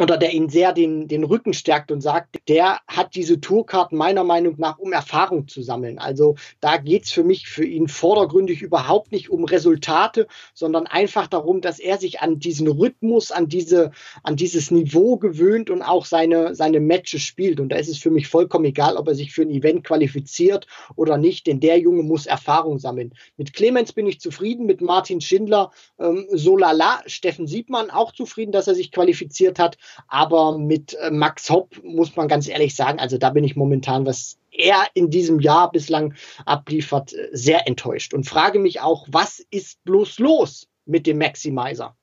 oder 0.00 0.16
der 0.16 0.32
ihn 0.32 0.48
sehr 0.48 0.72
den, 0.72 1.06
den 1.06 1.22
Rücken 1.22 1.52
stärkt 1.52 1.92
und 1.92 2.00
sagt, 2.00 2.40
der 2.48 2.78
hat 2.88 3.14
diese 3.14 3.40
Tourkarten 3.40 3.96
meiner 3.96 4.24
Meinung 4.24 4.56
nach, 4.58 4.78
um 4.78 4.92
Erfahrung 4.92 5.46
zu 5.46 5.62
sammeln. 5.62 6.00
Also 6.00 6.34
da 6.60 6.78
geht's 6.78 7.12
für 7.12 7.22
mich 7.22 7.48
für 7.48 7.64
ihn 7.64 7.86
vordergründig 7.86 8.62
überhaupt 8.62 9.12
nicht 9.12 9.30
um 9.30 9.44
Resultate, 9.44 10.26
sondern 10.52 10.88
einfach 10.88 11.28
darum, 11.28 11.60
dass 11.60 11.78
er 11.78 11.98
sich 11.98 12.20
an 12.20 12.40
diesen 12.40 12.66
Rhythmus, 12.66 13.30
an 13.30 13.48
diese, 13.48 13.92
an 14.24 14.34
dieses 14.34 14.72
Niveau 14.72 15.16
gewöhnt 15.16 15.70
und 15.70 15.82
auch 15.82 16.06
seine, 16.06 16.56
seine 16.56 16.80
Matches 16.80 17.22
spielt. 17.22 17.60
Und 17.60 17.68
da 17.68 17.76
ist 17.76 17.88
es 17.88 17.98
für 17.98 18.10
mich 18.10 18.26
vollkommen 18.26 18.64
egal, 18.64 18.96
ob 18.96 19.06
er 19.06 19.14
sich 19.14 19.32
für 19.32 19.42
ein 19.42 19.50
Event 19.50 19.84
qualifiziert 19.84 20.66
oder 20.96 21.18
nicht, 21.18 21.46
denn 21.46 21.60
der 21.60 21.78
Junge 21.78 22.02
muss 22.02 22.26
Erfahrung 22.26 22.80
sammeln. 22.80 23.14
Mit 23.36 23.52
Clemens 23.52 23.92
bin 23.92 24.08
ich 24.08 24.18
zufrieden, 24.20 24.66
mit 24.66 24.80
Martin 24.80 25.20
Schindler 25.20 25.70
ähm, 26.00 26.26
so 26.32 26.56
lala, 26.56 27.00
Steffen 27.06 27.46
Siebmann 27.46 27.90
auch 27.90 28.10
zufrieden, 28.10 28.50
dass 28.50 28.66
er 28.66 28.74
sich 28.74 28.90
qualifiziert 28.90 29.60
hat. 29.60 29.78
Aber 30.08 30.58
mit 30.58 30.94
äh, 30.94 31.10
Max 31.10 31.50
Hopp 31.50 31.82
muss 31.82 32.16
man 32.16 32.28
ganz 32.28 32.48
ehrlich 32.48 32.74
sagen, 32.74 32.98
also 32.98 33.18
da 33.18 33.30
bin 33.30 33.44
ich 33.44 33.56
momentan, 33.56 34.06
was 34.06 34.38
er 34.50 34.86
in 34.94 35.10
diesem 35.10 35.40
Jahr 35.40 35.70
bislang 35.70 36.14
abliefert, 36.46 37.12
äh, 37.12 37.28
sehr 37.32 37.66
enttäuscht 37.66 38.14
und 38.14 38.24
frage 38.24 38.58
mich 38.58 38.80
auch, 38.80 39.06
was 39.10 39.40
ist 39.50 39.82
bloß 39.84 40.18
los 40.18 40.68
mit 40.86 41.06
dem 41.06 41.18
Maximizer? 41.18 41.96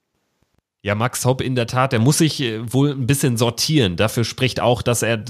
Ja, 0.84 0.96
Max 0.96 1.26
Hopp 1.26 1.42
in 1.42 1.56
der 1.56 1.68
Tat, 1.68 1.92
der 1.92 2.00
muss 2.00 2.18
sich 2.18 2.42
äh, 2.42 2.74
wohl 2.74 2.92
ein 2.92 3.06
bisschen 3.06 3.38
sortieren. 3.38 3.98
Dafür 3.98 4.24
spricht 4.24 4.60
auch, 4.60 4.82
dass 4.82 5.04
er 5.04 5.24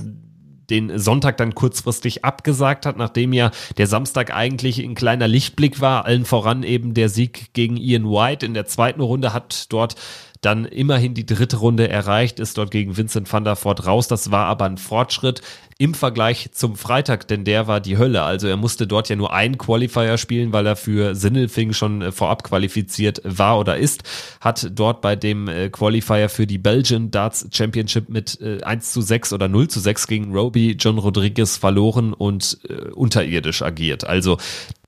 den 0.71 0.97
Sonntag 0.97 1.35
dann 1.37 1.53
kurzfristig 1.53 2.23
abgesagt 2.23 2.85
hat, 2.85 2.97
nachdem 2.97 3.33
ja 3.33 3.51
der 3.77 3.87
Samstag 3.87 4.33
eigentlich 4.33 4.79
ein 4.79 4.95
kleiner 4.95 5.27
Lichtblick 5.27 5.81
war, 5.81 6.05
allen 6.05 6.25
voran 6.25 6.63
eben 6.63 6.93
der 6.93 7.09
Sieg 7.09 7.53
gegen 7.53 7.75
Ian 7.75 8.05
White 8.05 8.45
in 8.45 8.53
der 8.53 8.65
zweiten 8.65 9.01
Runde 9.01 9.33
hat 9.33 9.65
dort 9.73 9.95
dann 10.41 10.65
immerhin 10.65 11.13
die 11.13 11.25
dritte 11.25 11.57
Runde 11.57 11.87
erreicht, 11.87 12.39
ist 12.39 12.57
dort 12.57 12.71
gegen 12.71 12.97
Vincent 12.97 13.31
van 13.31 13.43
der 13.43 13.55
Voort 13.55 13.85
raus. 13.85 14.07
Das 14.07 14.31
war 14.31 14.47
aber 14.47 14.65
ein 14.65 14.79
Fortschritt 14.79 15.41
im 15.77 15.93
Vergleich 15.93 16.49
zum 16.51 16.75
Freitag, 16.75 17.27
denn 17.27 17.43
der 17.43 17.67
war 17.67 17.79
die 17.79 17.99
Hölle. 17.99 18.23
Also 18.23 18.47
er 18.47 18.57
musste 18.57 18.87
dort 18.87 19.07
ja 19.09 19.15
nur 19.15 19.33
einen 19.33 19.59
Qualifier 19.59 20.17
spielen, 20.17 20.51
weil 20.51 20.65
er 20.65 20.75
für 20.75 21.13
Sinnelfing 21.13 21.73
schon 21.73 22.01
äh, 22.01 22.11
vorab 22.11 22.43
qualifiziert 22.43 23.21
war 23.23 23.59
oder 23.59 23.77
ist. 23.77 24.03
Hat 24.39 24.67
dort 24.73 25.01
bei 25.01 25.15
dem 25.15 25.47
äh, 25.47 25.69
Qualifier 25.69 26.27
für 26.27 26.47
die 26.47 26.57
Belgian 26.57 27.11
Darts 27.11 27.47
Championship 27.51 28.09
mit 28.09 28.41
1 28.41 28.63
äh, 28.63 28.79
zu 28.79 29.01
6 29.01 29.33
oder 29.33 29.47
0 29.47 29.67
zu 29.67 29.79
6 29.79 30.07
gegen 30.07 30.35
Roby 30.35 30.75
John 30.79 30.97
Rodriguez 30.97 31.57
verloren 31.57 32.13
und 32.13 32.59
unterirdisch 32.93 33.61
agiert. 33.61 34.05
Also 34.05 34.37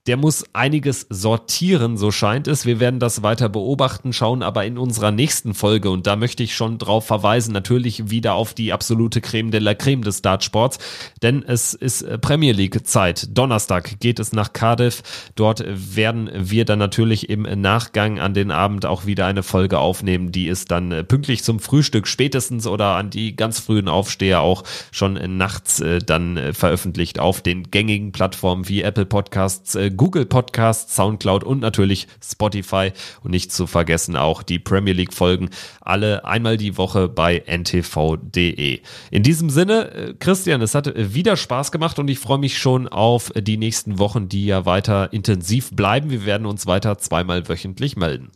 der 0.08 0.18
muss 0.18 0.44
einiges 0.52 1.08
sortieren, 1.10 1.96
so 1.96 2.12
scheint 2.12 2.48
es. 2.48 2.66
Wir 2.66 2.82
werden 2.82 3.00
das 3.00 3.24
weiter 3.24 3.48
beobachten, 3.48 4.12
schauen 4.12 4.44
aber 4.44 4.66
in 4.66 4.78
unserer 4.78 5.12
nächsten 5.12 5.54
Folge 5.54 5.90
und 5.90 6.08
da 6.08 6.18
möchte 6.18 6.44
ich 6.44 6.56
schon 6.56 6.78
drauf 6.78 7.08
verweisen, 7.08 7.54
natürlich 7.54 8.10
wieder 8.10 8.34
auf 8.34 8.54
die 8.54 8.74
absolute 8.74 9.22
Creme 9.22 9.52
de 9.52 9.62
la 9.62 9.76
Creme 9.76 10.04
des 10.04 10.22
Dartsports, 10.22 10.80
denn 11.22 11.44
es 11.44 11.74
ist 11.74 12.06
Premier 12.20 12.52
League 12.52 12.86
Zeit. 12.86 13.38
Donnerstag 13.38 14.00
geht 14.02 14.20
es 14.20 14.34
nach 14.34 14.52
Cardiff. 14.52 15.04
Dort 15.36 15.64
werden 15.68 16.30
wir 16.34 16.66
dann 16.66 16.80
natürlich 16.80 17.30
im 17.30 17.44
Nachgang 17.44 18.20
an 18.20 18.34
den 18.34 18.52
Abend 18.52 18.86
auch 18.86 19.06
wieder 19.06 19.26
eine 19.26 19.44
Folge 19.44 19.80
aufnehmen, 19.80 20.34
die 20.34 20.48
ist 20.48 20.72
dann 20.72 21.06
pünktlich 21.08 21.44
zum 21.44 21.60
Frühstück 21.60 22.08
spätestens 22.08 22.68
oder 22.68 22.96
an 22.96 23.10
die 23.10 23.38
ganz 23.38 23.60
frühen 23.60 23.88
Aufsteher 23.88 24.42
auch 24.42 24.64
schon 24.92 25.14
nachts 25.38 25.80
äh, 25.80 26.00
dann 26.00 26.36
äh, 26.36 26.54
veröffentlicht 26.54 27.20
auf 27.20 27.42
den 27.42 27.72
gängigen 27.72 28.12
Plattformen 28.12 28.68
wie 28.68 28.82
Apple 28.82 29.06
Podcasts, 29.06 29.76
äh, 29.76 29.93
Google 29.96 30.26
Podcasts, 30.26 30.96
Soundcloud 30.96 31.44
und 31.44 31.60
natürlich 31.60 32.08
Spotify. 32.24 32.92
Und 33.22 33.32
nicht 33.32 33.52
zu 33.52 33.68
vergessen 33.68 34.16
auch 34.16 34.44
die 34.44 34.60
Premier 34.60 34.94
League 34.94 35.14
Folgen, 35.14 35.50
alle 35.82 36.26
einmal 36.26 36.58
die 36.58 36.78
Woche 36.78 37.10
bei 37.10 37.44
ntv.de. 37.46 38.82
In 39.12 39.24
diesem 39.24 39.50
Sinne, 39.50 39.92
äh, 39.92 40.14
Christian, 40.14 40.62
es 40.62 40.76
hat 40.76 40.94
wieder 40.96 41.38
Spaß 41.38 41.72
gemacht 41.72 42.00
und 42.00 42.08
ich 42.10 42.20
freue 42.20 42.40
mich 42.40 42.58
schon 42.58 42.88
auf 42.88 43.32
die 43.36 43.58
nächsten 43.58 44.00
Wochen, 44.00 44.30
die 44.30 44.46
ja 44.46 44.66
weiter 44.66 45.12
intensiv 45.14 45.72
bleiben. 45.72 46.10
Wir 46.10 46.26
werden 46.26 46.46
uns 46.46 46.66
weiter 46.68 46.98
zweimal 46.98 47.48
wöchentlich 47.48 47.96
melden. 47.96 48.32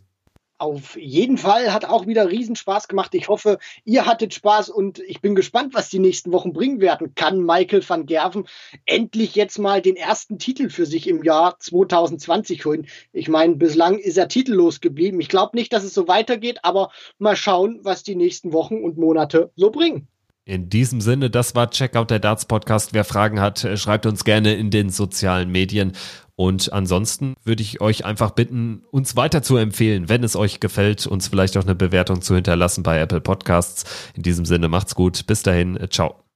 Auf 0.59 0.97
jeden 0.97 1.37
Fall 1.37 1.71
hat 1.71 1.85
auch 1.85 2.07
wieder 2.07 2.31
Riesenspaß 2.31 2.87
gemacht. 2.87 3.13
Ich 3.13 3.27
hoffe, 3.27 3.59
ihr 3.85 4.07
hattet 4.07 4.33
Spaß 4.33 4.69
und 4.69 4.97
ich 4.99 5.21
bin 5.21 5.35
gespannt, 5.35 5.75
was 5.75 5.89
die 5.89 5.99
nächsten 5.99 6.31
Wochen 6.31 6.51
bringen 6.51 6.81
werden. 6.81 7.13
Kann 7.13 7.43
Michael 7.43 7.87
van 7.87 8.07
Gerven 8.07 8.47
endlich 8.85 9.35
jetzt 9.35 9.59
mal 9.59 9.83
den 9.83 9.95
ersten 9.95 10.39
Titel 10.39 10.69
für 10.71 10.87
sich 10.87 11.07
im 11.07 11.23
Jahr 11.23 11.59
2020 11.59 12.65
holen? 12.65 12.87
Ich 13.13 13.29
meine, 13.29 13.55
bislang 13.55 13.99
ist 13.99 14.17
er 14.17 14.29
titellos 14.29 14.81
geblieben. 14.81 15.21
Ich 15.21 15.29
glaube 15.29 15.55
nicht, 15.55 15.71
dass 15.73 15.83
es 15.83 15.93
so 15.93 16.07
weitergeht, 16.07 16.59
aber 16.63 16.89
mal 17.19 17.35
schauen, 17.35 17.79
was 17.83 18.01
die 18.01 18.15
nächsten 18.15 18.51
Wochen 18.51 18.83
und 18.83 18.97
Monate 18.97 19.51
so 19.55 19.69
bringen. 19.69 20.07
In 20.47 20.69
diesem 20.69 21.01
Sinne, 21.01 21.29
das 21.29 21.55
war 21.55 21.69
Checkout 21.69 22.09
der 22.09 22.19
Darts 22.19 22.45
Podcast. 22.45 22.93
Wer 22.93 23.03
Fragen 23.03 23.41
hat, 23.41 23.67
schreibt 23.75 24.05
uns 24.05 24.23
gerne 24.23 24.55
in 24.55 24.71
den 24.71 24.89
sozialen 24.89 25.51
Medien. 25.51 25.91
Und 26.37 26.71
ansonsten 26.71 27.33
würde 27.43 27.63
ich 27.63 27.81
euch 27.81 28.05
einfach 28.05 28.31
bitten, 28.31 28.83
uns 28.89 29.17
weiter 29.17 29.43
zu 29.43 29.57
empfehlen, 29.57 30.07
wenn 30.07 30.23
es 30.23 30.37
euch 30.37 30.61
gefällt, 30.61 31.05
uns 31.05 31.27
vielleicht 31.27 31.57
auch 31.57 31.63
eine 31.63 31.75
Bewertung 31.75 32.21
zu 32.21 32.33
hinterlassen 32.33 32.81
bei 32.81 32.97
Apple 32.97 33.19
Podcasts. 33.19 33.83
In 34.15 34.23
diesem 34.23 34.45
Sinne 34.45 34.69
macht's 34.69 34.95
gut. 34.95 35.27
Bis 35.27 35.43
dahin. 35.43 35.77
Ciao. 35.89 36.26